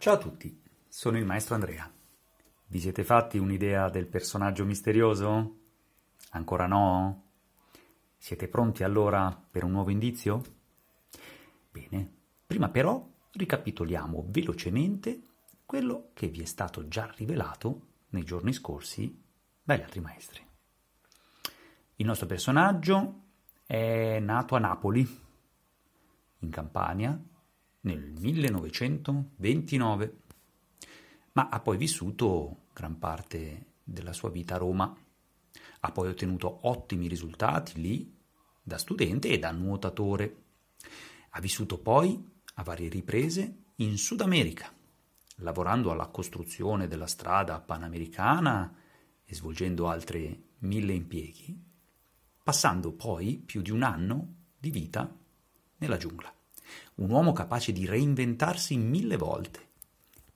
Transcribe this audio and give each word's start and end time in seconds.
Ciao 0.00 0.14
a 0.14 0.16
tutti, 0.16 0.58
sono 0.88 1.18
il 1.18 1.26
maestro 1.26 1.56
Andrea. 1.56 1.92
Vi 2.68 2.80
siete 2.80 3.04
fatti 3.04 3.36
un'idea 3.36 3.90
del 3.90 4.06
personaggio 4.06 4.64
misterioso? 4.64 5.58
Ancora 6.30 6.66
no? 6.66 7.24
Siete 8.16 8.48
pronti 8.48 8.82
allora 8.82 9.30
per 9.50 9.62
un 9.62 9.72
nuovo 9.72 9.90
indizio? 9.90 10.42
Bene, 11.70 12.10
prima 12.46 12.70
però 12.70 13.06
ricapitoliamo 13.32 14.24
velocemente 14.28 15.20
quello 15.66 16.08
che 16.14 16.28
vi 16.28 16.40
è 16.40 16.46
stato 16.46 16.88
già 16.88 17.12
rivelato 17.14 17.88
nei 18.08 18.24
giorni 18.24 18.54
scorsi 18.54 19.22
dagli 19.62 19.82
altri 19.82 20.00
maestri. 20.00 20.40
Il 21.96 22.06
nostro 22.06 22.26
personaggio 22.26 23.20
è 23.66 24.18
nato 24.18 24.56
a 24.56 24.60
Napoli, 24.60 25.06
in 26.38 26.50
Campania, 26.50 27.22
nel 27.82 28.12
1929, 28.18 30.16
ma 31.32 31.48
ha 31.48 31.60
poi 31.60 31.76
vissuto 31.76 32.66
gran 32.72 32.98
parte 32.98 33.66
della 33.82 34.12
sua 34.12 34.30
vita 34.30 34.56
a 34.56 34.58
Roma. 34.58 34.94
Ha 35.82 35.92
poi 35.92 36.08
ottenuto 36.08 36.66
ottimi 36.68 37.08
risultati 37.08 37.80
lì 37.80 38.18
da 38.62 38.76
studente 38.78 39.28
e 39.28 39.38
da 39.38 39.50
nuotatore. 39.50 40.42
Ha 41.30 41.40
vissuto 41.40 41.78
poi 41.78 42.22
a 42.54 42.62
varie 42.62 42.88
riprese 42.88 43.62
in 43.76 43.96
Sud 43.96 44.20
America, 44.20 44.70
lavorando 45.36 45.90
alla 45.90 46.08
costruzione 46.08 46.86
della 46.86 47.06
strada 47.06 47.60
panamericana 47.60 48.76
e 49.24 49.34
svolgendo 49.34 49.88
altri 49.88 50.48
mille 50.58 50.92
impieghi, 50.92 51.58
passando 52.42 52.92
poi 52.92 53.36
più 53.38 53.62
di 53.62 53.70
un 53.70 53.82
anno 53.82 54.34
di 54.58 54.70
vita 54.70 55.16
nella 55.78 55.96
giungla. 55.96 56.39
Un 56.96 57.10
uomo 57.10 57.32
capace 57.32 57.72
di 57.72 57.86
reinventarsi 57.86 58.76
mille 58.76 59.16
volte. 59.16 59.68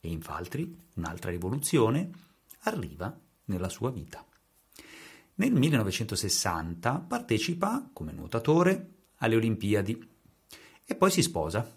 E 0.01 0.09
infatti 0.09 0.77
un'altra 0.95 1.31
rivoluzione 1.31 2.11
arriva 2.61 3.17
nella 3.47 3.69
sua 3.69 3.91
vita. 3.91 4.25
Nel 5.37 5.53
1960 5.53 6.99
partecipa 7.01 7.89
come 7.93 8.13
nuotatore 8.13 8.93
alle 9.17 9.37
Olimpiadi 9.37 10.09
e 10.85 10.95
poi 10.95 11.11
si 11.11 11.23
sposa, 11.23 11.69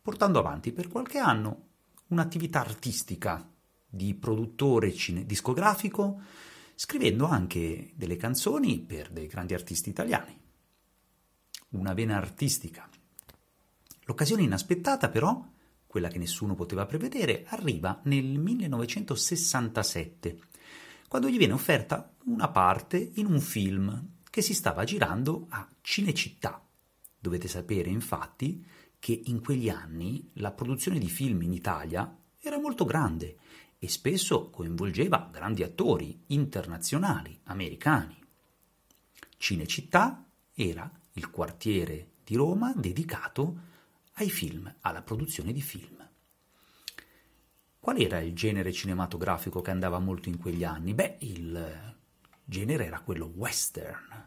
portando 0.00 0.38
avanti 0.38 0.72
per 0.72 0.88
qualche 0.88 1.18
anno 1.18 1.68
un'attività 2.08 2.60
artistica 2.60 3.48
di 3.88 4.14
produttore 4.14 4.92
cine- 4.92 5.24
discografico, 5.24 6.20
scrivendo 6.74 7.26
anche 7.26 7.92
delle 7.94 8.16
canzoni 8.16 8.80
per 8.80 9.10
dei 9.10 9.26
grandi 9.26 9.54
artisti 9.54 9.88
italiani. 9.88 10.38
Una 11.70 11.94
vena 11.94 12.16
artistica. 12.16 12.88
L'occasione 14.04 14.42
inaspettata, 14.42 15.08
però, 15.08 15.44
quella 15.86 16.08
che 16.08 16.18
nessuno 16.18 16.54
poteva 16.54 16.86
prevedere, 16.86 17.44
arriva 17.48 18.00
nel 18.04 18.38
1967, 18.38 20.38
quando 21.08 21.28
gli 21.28 21.38
viene 21.38 21.52
offerta 21.52 22.12
una 22.24 22.48
parte 22.48 23.12
in 23.14 23.26
un 23.26 23.40
film 23.40 24.12
che 24.28 24.42
si 24.42 24.54
stava 24.54 24.84
girando 24.84 25.46
a 25.50 25.68
Cinecittà. 25.80 26.60
Dovete 27.18 27.48
sapere, 27.48 27.90
infatti, 27.90 28.64
che 28.98 29.22
in 29.26 29.40
quegli 29.40 29.68
anni 29.68 30.30
la 30.34 30.50
produzione 30.50 30.98
di 30.98 31.08
film 31.08 31.42
in 31.42 31.52
Italia 31.52 32.16
era 32.40 32.58
molto 32.58 32.84
grande 32.84 33.36
e 33.78 33.88
spesso 33.88 34.50
coinvolgeva 34.50 35.28
grandi 35.30 35.62
attori 35.62 36.24
internazionali 36.28 37.38
americani. 37.44 38.16
Cinecittà 39.36 40.26
era 40.54 40.90
il 41.12 41.30
quartiere 41.30 42.12
di 42.24 42.34
Roma 42.34 42.72
dedicato 42.74 43.72
ai 44.14 44.30
film, 44.30 44.72
alla 44.80 45.02
produzione 45.02 45.52
di 45.52 45.62
film. 45.62 46.08
Qual 47.78 48.00
era 48.00 48.18
il 48.20 48.32
genere 48.34 48.72
cinematografico 48.72 49.60
che 49.60 49.70
andava 49.70 49.98
molto 49.98 50.28
in 50.28 50.38
quegli 50.38 50.64
anni? 50.64 50.94
Beh, 50.94 51.16
il 51.20 51.94
genere 52.44 52.86
era 52.86 53.00
quello 53.00 53.26
western. 53.34 54.26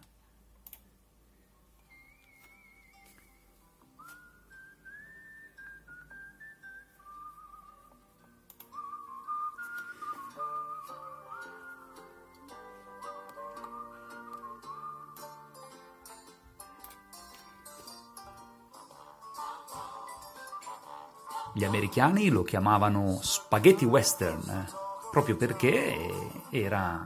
Gli 21.58 21.66
americani 21.66 22.30
lo 22.30 22.44
chiamavano 22.44 23.18
spaghetti 23.20 23.84
western, 23.84 24.48
eh, 24.48 24.72
proprio 25.10 25.36
perché 25.36 26.46
era, 26.52 27.04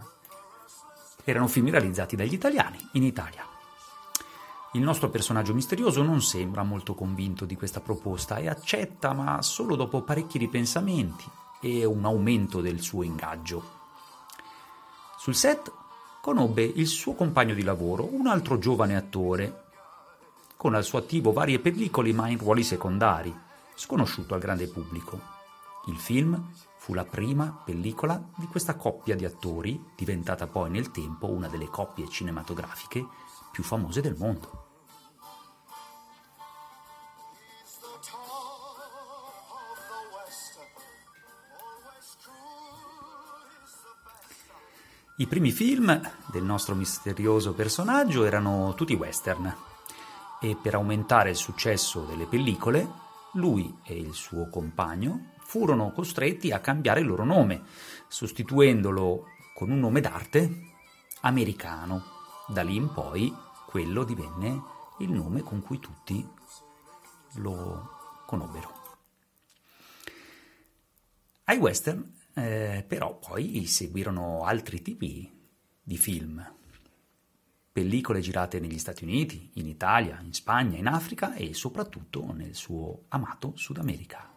erano 1.24 1.48
film 1.48 1.70
realizzati 1.70 2.18
dagli 2.18 2.34
italiani 2.34 2.78
in 2.92 3.04
Italia. 3.04 3.46
Il 4.74 4.82
nostro 4.82 5.10
personaggio 5.10 5.54
misterioso 5.54 6.04
non 6.04 6.22
sembra 6.22 6.64
molto 6.64 6.96
convinto 6.96 7.46
di 7.46 7.56
questa 7.56 7.80
proposta 7.80 8.40
e 8.40 8.50
accetta, 8.50 9.14
ma 9.14 9.42
solo 9.42 9.78
dopo 9.78 10.02
parecchi 10.02 10.38
ripensamenti 10.38 11.24
e 11.62 11.86
un 11.86 12.04
aumento 12.04 12.60
del 12.60 12.82
suo 12.82 13.04
ingaggio. 13.04 13.64
Sul 15.18 15.34
set 15.34 15.72
conobbe 16.20 16.64
il 16.64 16.88
suo 16.88 17.14
compagno 17.14 17.54
di 17.54 17.64
lavoro, 17.64 18.06
un 18.12 18.28
altro 18.28 18.58
giovane 18.58 18.98
attore, 18.98 19.68
con 20.58 20.76
al 20.76 20.84
suo 20.84 20.98
attivo 20.98 21.32
varie 21.32 21.60
pellicole 21.60 22.12
ma 22.12 22.28
in 22.28 22.38
ruoli 22.38 22.64
secondari 22.64 23.50
sconosciuto 23.76 24.34
al 24.34 24.40
grande 24.40 24.68
pubblico. 24.68 25.20
Il 25.88 25.98
film 25.98 26.52
fu 26.78 26.94
la 26.94 27.06
prima 27.06 27.62
pellicola 27.64 28.22
di 28.36 28.46
questa 28.48 28.76
coppia 28.76 29.16
di 29.16 29.26
attori, 29.26 29.84
diventata 29.96 30.48
poi 30.48 30.70
nel 30.70 30.92
tempo 30.92 31.30
una 31.30 31.48
delle 31.48 31.70
coppie 31.70 32.10
cinematografiche 32.10 33.06
più 33.52 33.64
famose 33.64 34.02
del 34.02 34.16
mondo. 34.18 34.70
I 45.18 45.28
primi 45.28 45.52
film 45.52 46.02
del 46.32 46.44
nostro 46.44 46.74
misterioso 46.74 47.54
personaggio 47.54 48.26
erano 48.26 48.74
tutti 48.74 48.96
western 48.96 49.56
e 50.40 50.58
per 50.60 50.74
aumentare 50.74 51.30
il 51.30 51.36
successo 51.36 52.06
delle 52.06 52.26
pellicole 52.26 53.10
lui 53.34 53.78
e 53.84 53.96
il 53.96 54.14
suo 54.14 54.50
compagno 54.50 55.34
furono 55.40 55.92
costretti 55.92 56.52
a 56.52 56.60
cambiare 56.60 57.02
il 57.02 57.08
loro 57.08 57.24
nome, 57.24 57.64
sostituendolo 58.08 59.26
con 59.54 59.70
un 59.70 59.80
nome 59.80 60.02
d'arte 60.02 60.50
americano. 61.22 62.04
Da 62.48 62.64
lì 62.64 62.76
in 62.76 62.92
poi 62.92 63.34
quello 63.66 64.04
divenne 64.04 64.64
il 65.00 65.12
nome 65.12 65.42
con 65.42 65.62
cui 65.62 65.80
tutti 65.80 66.28
lo 67.36 67.90
conobbero. 68.26 68.80
Ai 71.46 71.58
western 71.58 72.20
eh, 72.34 72.86
però 72.88 73.18
poi 73.18 73.66
seguirono 73.66 74.44
altri 74.44 74.82
tipi 74.82 75.30
di 75.84 75.98
film, 75.98 76.60
pellicole 77.72 78.20
girate 78.20 78.60
negli 78.60 78.78
Stati 78.78 79.06
Uniti, 79.06 79.52
in 79.54 79.68
Italia, 79.68 80.20
in 80.22 80.34
Spagna, 80.34 80.78
in 80.78 80.88
Africa 80.88 81.34
e 81.36 81.54
soprattutto 81.54 82.34
nel 82.34 82.54
suo 82.54 83.04
amato 83.08 83.54
Sud 83.56 83.78
America. 83.78 84.30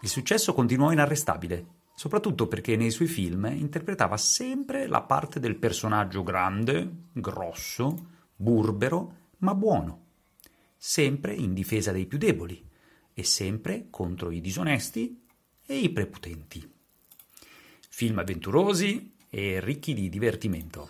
Il 0.00 0.08
successo 0.08 0.52
continuò 0.52 0.90
inarrestabile 0.90 1.81
soprattutto 2.02 2.48
perché 2.48 2.74
nei 2.74 2.90
suoi 2.90 3.06
film 3.06 3.44
interpretava 3.44 4.16
sempre 4.16 4.88
la 4.88 5.02
parte 5.02 5.38
del 5.38 5.54
personaggio 5.54 6.24
grande, 6.24 7.04
grosso, 7.12 7.94
burbero, 8.34 9.18
ma 9.38 9.54
buono, 9.54 10.06
sempre 10.76 11.32
in 11.32 11.54
difesa 11.54 11.92
dei 11.92 12.06
più 12.06 12.18
deboli 12.18 12.60
e 13.14 13.22
sempre 13.22 13.86
contro 13.88 14.32
i 14.32 14.40
disonesti 14.40 15.24
e 15.64 15.78
i 15.78 15.90
prepotenti. 15.90 16.68
Film 17.88 18.18
avventurosi 18.18 19.14
e 19.30 19.60
ricchi 19.60 19.94
di 19.94 20.08
divertimento. 20.08 20.88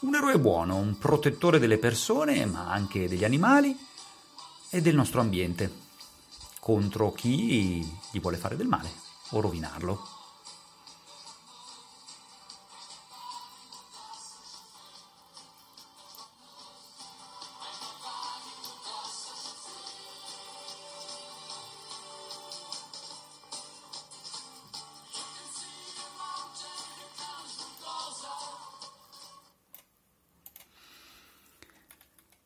Un 0.00 0.14
eroe 0.14 0.38
buono, 0.38 0.76
un 0.78 0.96
protettore 0.96 1.58
delle 1.58 1.76
persone, 1.76 2.46
ma 2.46 2.70
anche 2.72 3.06
degli 3.06 3.24
animali 3.24 3.76
e 4.70 4.80
del 4.80 4.94
nostro 4.94 5.20
ambiente 5.20 5.88
contro 6.60 7.10
chi 7.12 7.80
gli 8.12 8.20
vuole 8.20 8.36
fare 8.36 8.54
del 8.54 8.68
male 8.68 8.90
o 9.30 9.40
rovinarlo. 9.40 10.18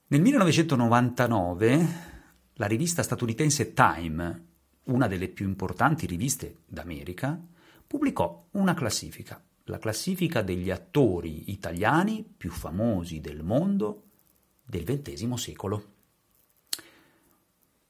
Nel 0.07 0.23
1999 0.23 2.14
la 2.55 2.67
rivista 2.67 3.03
statunitense 3.03 3.73
Time, 3.73 4.47
una 4.85 5.09
delle 5.09 5.29
più 5.29 5.47
importanti 5.47 6.07
riviste 6.07 6.63
d'America, 6.67 7.41
pubblicò 7.87 8.47
una 8.53 8.75
classifica, 8.75 9.43
la 9.65 9.79
classifica 9.79 10.43
degli 10.43 10.71
attori 10.71 11.51
italiani 11.51 12.23
più 12.23 12.51
famosi 12.51 13.21
del 13.21 13.43
mondo 13.43 14.03
del 14.65 14.85
XX 14.85 15.33
secolo. 15.35 15.93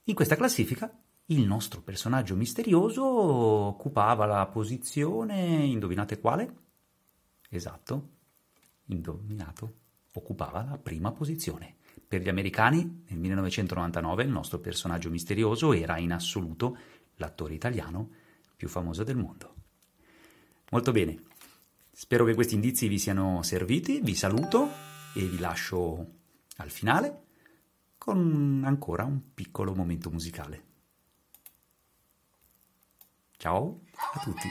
In 0.04 0.14
questa 0.14 0.36
classifica 0.36 0.98
il 1.26 1.46
nostro 1.46 1.80
personaggio 1.80 2.36
misterioso 2.36 3.04
occupava 3.04 4.26
la 4.26 4.46
posizione, 4.46 5.64
indovinate 5.64 6.20
quale? 6.20 6.54
Esatto, 7.48 8.08
indovinato, 8.86 9.74
occupava 10.12 10.62
la 10.62 10.78
prima 10.78 11.12
posizione. 11.12 11.76
Per 12.06 12.20
gli 12.20 12.28
americani, 12.28 13.04
nel 13.08 13.18
1999, 13.18 14.22
il 14.22 14.30
nostro 14.30 14.58
personaggio 14.58 15.10
misterioso 15.10 15.72
era 15.72 15.98
in 15.98 16.12
assoluto 16.12 16.76
l'attore 17.16 17.54
italiano 17.54 18.10
più 18.56 18.68
famoso 18.68 19.04
del 19.04 19.16
mondo. 19.16 19.54
Molto 20.70 20.92
bene, 20.92 21.22
spero 21.92 22.24
che 22.24 22.34
questi 22.34 22.54
indizi 22.54 22.88
vi 22.88 22.98
siano 22.98 23.42
serviti, 23.42 24.00
vi 24.00 24.14
saluto 24.14 24.68
e 25.14 25.26
vi 25.26 25.38
lascio 25.38 26.06
al 26.56 26.70
finale 26.70 27.22
con 27.98 28.62
ancora 28.64 29.04
un 29.04 29.32
piccolo 29.32 29.74
momento 29.74 30.10
musicale. 30.10 30.72
Ciao 33.36 33.80
a 34.14 34.20
tutti. 34.20 34.48